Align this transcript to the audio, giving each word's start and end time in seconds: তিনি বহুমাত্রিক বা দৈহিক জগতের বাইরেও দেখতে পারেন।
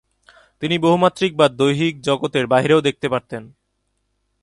তিনি 0.61 0.75
বহুমাত্রিক 0.77 1.31
বা 1.37 1.47
দৈহিক 1.49 1.93
জগতের 2.01 2.45
বাইরেও 2.47 2.81
দেখতে 2.81 3.07
পারেন। 3.09 3.43